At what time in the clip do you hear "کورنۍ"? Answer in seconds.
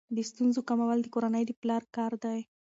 1.13-1.43